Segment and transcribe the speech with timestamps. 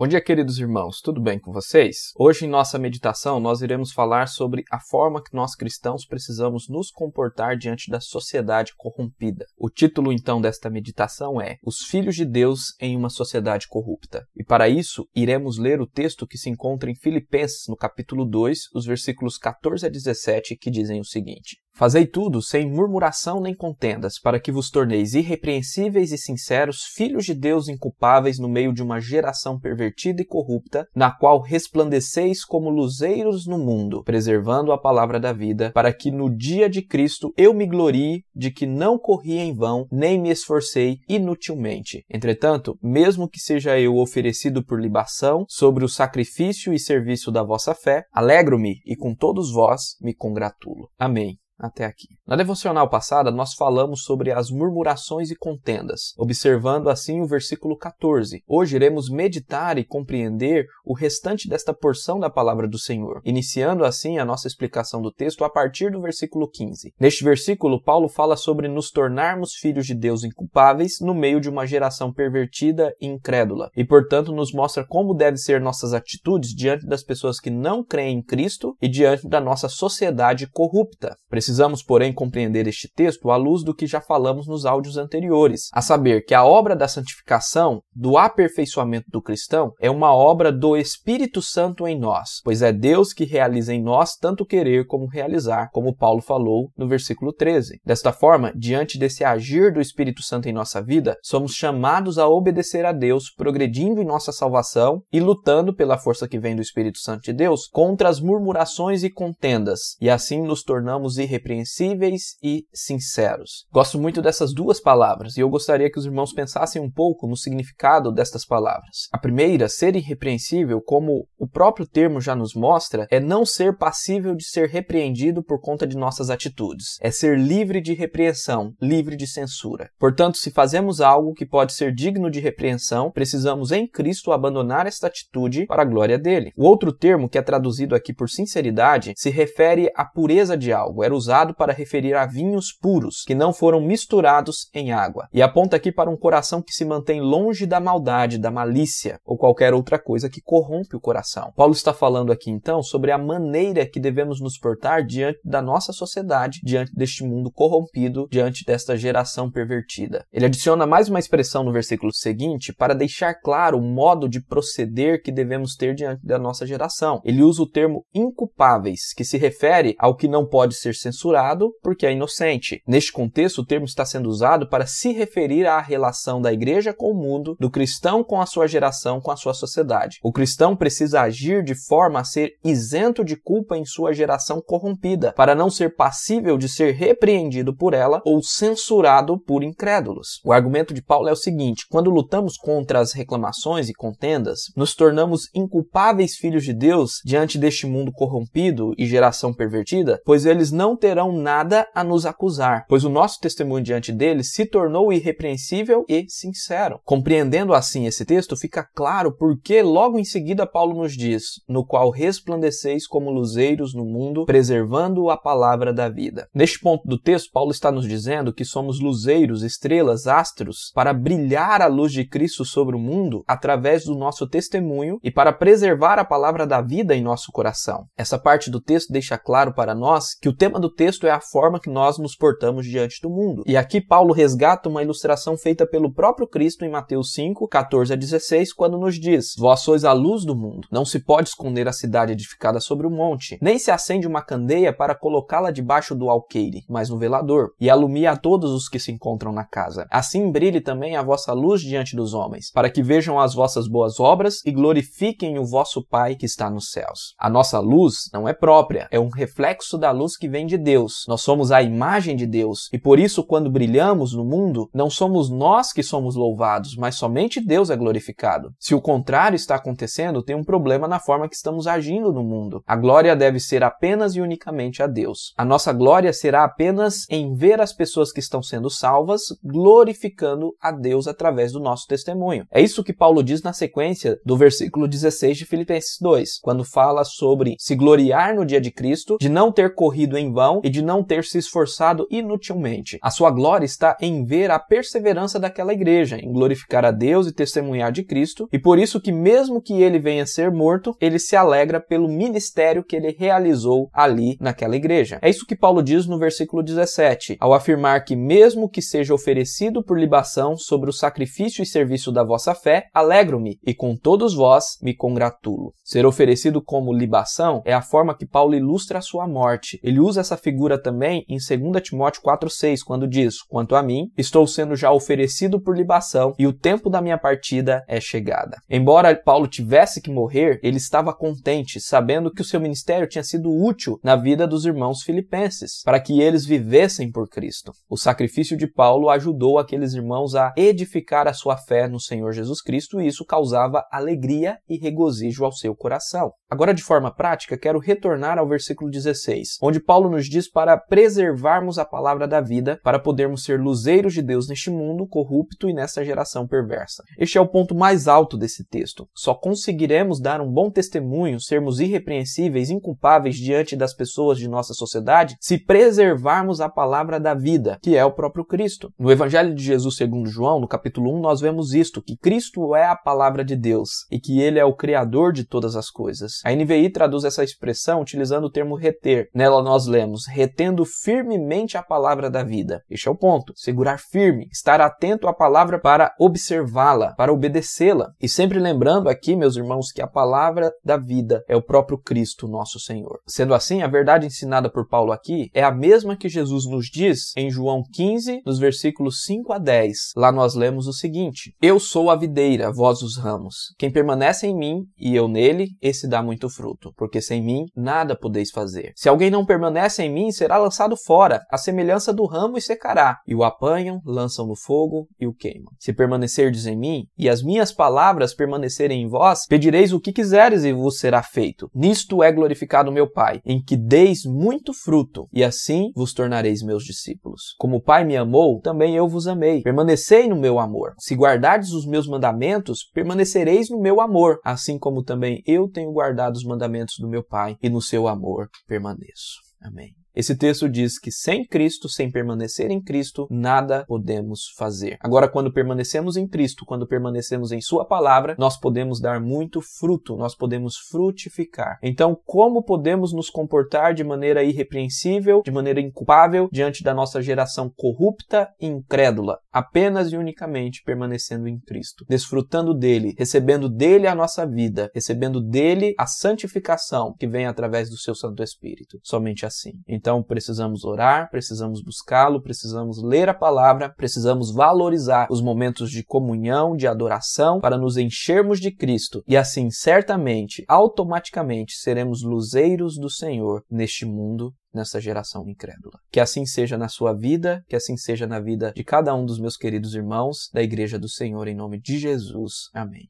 [0.00, 2.12] Bom dia, queridos irmãos, tudo bem com vocês?
[2.16, 6.92] Hoje, em nossa meditação, nós iremos falar sobre a forma que nós cristãos precisamos nos
[6.92, 9.44] comportar diante da sociedade corrompida.
[9.56, 14.24] O título, então, desta meditação é Os Filhos de Deus em uma Sociedade Corrupta.
[14.36, 18.68] E para isso, iremos ler o texto que se encontra em Filipenses, no capítulo 2,
[18.72, 24.18] os versículos 14 a 17, que dizem o seguinte: Fazei tudo sem murmuração nem contendas,
[24.18, 28.98] para que vos torneis irrepreensíveis e sinceros, filhos de Deus inculpáveis no meio de uma
[28.98, 35.32] geração pervertida e corrupta, na qual resplandeceis como luzeiros no mundo, preservando a palavra da
[35.32, 39.54] vida, para que no dia de Cristo eu me glorie de que não corri em
[39.54, 42.04] vão, nem me esforcei inutilmente.
[42.10, 47.72] Entretanto, mesmo que seja eu oferecido por libação sobre o sacrifício e serviço da vossa
[47.72, 50.88] fé, alegro-me e com todos vós me congratulo.
[50.98, 52.08] Amém até aqui.
[52.26, 58.42] Na devocional passada, nós falamos sobre as murmurações e contendas, observando assim o versículo 14.
[58.46, 64.18] Hoje iremos meditar e compreender o restante desta porção da palavra do Senhor, iniciando assim
[64.18, 66.94] a nossa explicação do texto a partir do versículo 15.
[67.00, 71.66] Neste versículo, Paulo fala sobre nos tornarmos filhos de Deus inculpáveis no meio de uma
[71.66, 77.02] geração pervertida e incrédula, e portanto nos mostra como devem ser nossas atitudes diante das
[77.02, 81.16] pessoas que não creem em Cristo e diante da nossa sociedade corrupta.
[81.28, 81.47] Precisamos,
[81.86, 86.24] porém, compreender este texto à luz do que já falamos nos áudios anteriores, a saber
[86.24, 91.86] que a obra da santificação, do aperfeiçoamento do cristão, é uma obra do Espírito Santo
[91.86, 96.20] em nós, pois é Deus que realiza em nós tanto querer como realizar, como Paulo
[96.20, 97.80] falou no versículo 13.
[97.84, 102.84] Desta forma, diante desse agir do Espírito Santo em nossa vida, somos chamados a obedecer
[102.84, 107.22] a Deus, progredindo em nossa salvação e lutando pela força que vem do Espírito Santo
[107.22, 113.66] de Deus contra as murmurações e contendas, e assim nos tornamos irrepreensíveis irrepreensíveis e sinceros.
[113.72, 117.36] Gosto muito dessas duas palavras e eu gostaria que os irmãos pensassem um pouco no
[117.36, 119.08] significado destas palavras.
[119.12, 124.34] A primeira, ser irrepreensível, como o próprio termo já nos mostra, é não ser passível
[124.34, 126.98] de ser repreendido por conta de nossas atitudes.
[127.00, 129.90] É ser livre de repreensão, livre de censura.
[129.98, 135.06] Portanto, se fazemos algo que pode ser digno de repreensão, precisamos em Cristo abandonar esta
[135.06, 136.52] atitude para a glória dele.
[136.56, 141.04] O outro termo, que é traduzido aqui por sinceridade, se refere à pureza de algo.
[141.04, 145.42] Era usado usado para referir a vinhos puros, que não foram misturados em água, e
[145.42, 149.74] aponta aqui para um coração que se mantém longe da maldade, da malícia ou qualquer
[149.74, 151.52] outra coisa que corrompe o coração.
[151.54, 155.92] Paulo está falando aqui então sobre a maneira que devemos nos portar diante da nossa
[155.92, 160.24] sociedade, diante deste mundo corrompido, diante desta geração pervertida.
[160.32, 165.22] Ele adiciona mais uma expressão no versículo seguinte para deixar claro o modo de proceder
[165.22, 167.20] que devemos ter diante da nossa geração.
[167.22, 171.72] Ele usa o termo inculpáveis, que se refere ao que não pode ser censurado censurado
[171.82, 172.80] porque é inocente.
[172.86, 177.10] Neste contexto, o termo está sendo usado para se referir à relação da igreja com
[177.10, 180.18] o mundo, do cristão com a sua geração, com a sua sociedade.
[180.22, 185.32] O cristão precisa agir de forma a ser isento de culpa em sua geração corrompida,
[185.32, 190.40] para não ser passível de ser repreendido por ela ou censurado por incrédulos.
[190.44, 194.94] O argumento de Paulo é o seguinte: quando lutamos contra as reclamações e contendas, nos
[194.94, 200.96] tornamos inculpáveis filhos de Deus diante deste mundo corrompido e geração pervertida, pois eles não
[200.98, 206.26] terão nada a nos acusar, pois o nosso testemunho diante deles se tornou irrepreensível e
[206.28, 207.00] sincero.
[207.04, 212.10] Compreendendo assim esse texto, fica claro porque logo em seguida Paulo nos diz: no qual
[212.10, 216.48] resplandeceis como luzeiros no mundo, preservando a palavra da vida.
[216.54, 221.80] Neste ponto do texto, Paulo está nos dizendo que somos luzeiros, estrelas, astros, para brilhar
[221.80, 226.24] a luz de Cristo sobre o mundo através do nosso testemunho e para preservar a
[226.24, 228.06] palavra da vida em nosso coração.
[228.16, 231.30] Essa parte do texto deixa claro para nós que o tema do do texto é
[231.30, 233.62] a forma que nós nos portamos diante do mundo.
[233.66, 238.16] E aqui Paulo resgata uma ilustração feita pelo próprio Cristo em Mateus 5, 14 a
[238.16, 240.88] 16, quando nos diz: Vós sois a luz do mundo.
[240.90, 244.92] Não se pode esconder a cidade edificada sobre o monte, nem se acende uma candeia
[244.92, 249.12] para colocá-la debaixo do alqueire, mas no velador, e alumia a todos os que se
[249.12, 250.06] encontram na casa.
[250.10, 254.18] Assim brilhe também a vossa luz diante dos homens, para que vejam as vossas boas
[254.18, 257.34] obras e glorifiquem o vosso Pai que está nos céus.
[257.38, 261.24] A nossa luz não é própria, é um reflexo da luz que vem de Deus.
[261.28, 262.88] Nós somos a imagem de Deus.
[262.92, 267.60] E por isso, quando brilhamos no mundo, não somos nós que somos louvados, mas somente
[267.60, 268.72] Deus é glorificado.
[268.78, 272.82] Se o contrário está acontecendo, tem um problema na forma que estamos agindo no mundo.
[272.86, 275.52] A glória deve ser apenas e unicamente a Deus.
[275.56, 280.92] A nossa glória será apenas em ver as pessoas que estão sendo salvas glorificando a
[280.92, 282.66] Deus através do nosso testemunho.
[282.70, 287.24] É isso que Paulo diz na sequência do versículo 16 de Filipenses 2, quando fala
[287.24, 291.02] sobre se gloriar no dia de Cristo, de não ter corrido em vão e de
[291.02, 293.18] não ter se esforçado inutilmente.
[293.22, 297.52] A sua glória está em ver a perseverança daquela igreja, em glorificar a Deus e
[297.52, 301.38] testemunhar de Cristo, e por isso que mesmo que ele venha a ser morto, ele
[301.38, 305.38] se alegra pelo ministério que ele realizou ali naquela igreja.
[305.42, 310.02] É isso que Paulo diz no versículo 17, ao afirmar que mesmo que seja oferecido
[310.04, 314.98] por libação sobre o sacrifício e serviço da vossa fé, alegro-me e com todos vós
[315.02, 315.94] me congratulo.
[316.04, 319.98] Ser oferecido como libação é a forma que Paulo ilustra a sua morte.
[320.02, 324.66] Ele usa essa figura também em 2 Timóteo 4:6, quando diz: "Quanto a mim, estou
[324.66, 329.66] sendo já oferecido por libação e o tempo da minha partida é chegada." Embora Paulo
[329.66, 334.36] tivesse que morrer, ele estava contente, sabendo que o seu ministério tinha sido útil na
[334.36, 337.92] vida dos irmãos filipenses, para que eles vivessem por Cristo.
[338.08, 342.82] O sacrifício de Paulo ajudou aqueles irmãos a edificar a sua fé no Senhor Jesus
[342.82, 346.52] Cristo e isso causava alegria e regozijo ao seu coração.
[346.70, 351.98] Agora, de forma prática, quero retornar ao versículo 16, onde Paulo nos diz para preservarmos
[351.98, 356.22] a palavra da vida, para podermos ser luzeiros de Deus neste mundo corrupto e nessa
[356.22, 357.24] geração perversa.
[357.38, 359.26] Este é o ponto mais alto desse texto.
[359.34, 365.56] Só conseguiremos dar um bom testemunho, sermos irrepreensíveis, inculpáveis diante das pessoas de nossa sociedade,
[365.58, 369.10] se preservarmos a palavra da vida, que é o próprio Cristo.
[369.18, 373.06] No Evangelho de Jesus segundo João, no capítulo 1, nós vemos isto, que Cristo é
[373.06, 376.57] a palavra de Deus e que ele é o criador de todas as coisas.
[376.64, 379.48] A NVI traduz essa expressão utilizando o termo reter.
[379.54, 383.02] Nela nós lemos retendo firmemente a palavra da vida.
[383.10, 383.72] Este é o ponto.
[383.76, 388.30] Segurar firme, estar atento à palavra para observá-la, para obedecê-la.
[388.40, 392.68] E sempre lembrando aqui, meus irmãos, que a palavra da vida é o próprio Cristo,
[392.68, 393.40] nosso Senhor.
[393.46, 397.52] Sendo assim, a verdade ensinada por Paulo aqui é a mesma que Jesus nos diz
[397.56, 400.32] em João 15, nos versículos 5 a 10.
[400.36, 403.94] Lá nós lemos o seguinte: Eu sou a videira, vós os ramos.
[403.98, 408.34] Quem permanece em mim e eu nele, esse dá muito fruto, porque sem mim nada
[408.34, 409.12] podeis fazer.
[409.14, 413.36] Se alguém não permanece em mim, será lançado fora, a semelhança do ramo e secará,
[413.46, 415.92] e o apanham, lançam no fogo e o queimam.
[415.98, 420.84] Se permanecerdes em mim, e as minhas palavras permanecerem em vós, pedireis o que quiseres
[420.84, 421.90] e vos será feito.
[421.94, 427.04] Nisto é glorificado meu Pai, em que deis muito fruto, e assim vos tornareis meus
[427.04, 427.74] discípulos.
[427.78, 429.82] Como o Pai me amou, também eu vos amei.
[429.82, 431.12] Permanecei no meu amor.
[431.18, 436.37] Se guardardes os meus mandamentos, permanecereis no meu amor, assim como também eu tenho guardado
[436.38, 439.58] guardado os mandamentos do meu Pai e no seu amor permaneço.
[439.80, 440.14] Amém.
[440.38, 445.16] Esse texto diz que sem Cristo, sem permanecer em Cristo, nada podemos fazer.
[445.18, 450.36] Agora, quando permanecemos em Cristo, quando permanecemos em Sua palavra, nós podemos dar muito fruto,
[450.36, 451.98] nós podemos frutificar.
[452.04, 457.92] Então, como podemos nos comportar de maneira irrepreensível, de maneira inculpável, diante da nossa geração
[457.96, 459.58] corrupta e incrédula?
[459.72, 466.14] Apenas e unicamente permanecendo em Cristo, desfrutando dele, recebendo dele a nossa vida, recebendo dele
[466.16, 469.18] a santificação que vem através do seu Santo Espírito.
[469.24, 469.94] Somente assim.
[470.06, 476.22] Então, então precisamos orar, precisamos buscá-lo, precisamos ler a palavra, precisamos valorizar os momentos de
[476.22, 483.30] comunhão, de adoração, para nos enchermos de Cristo e assim certamente, automaticamente seremos luzeiros do
[483.30, 486.18] Senhor neste mundo nessa geração incrédula.
[486.30, 489.58] Que assim seja na sua vida, que assim seja na vida de cada um dos
[489.58, 492.90] meus queridos irmãos da Igreja do Senhor, em nome de Jesus.
[492.92, 493.26] Amém.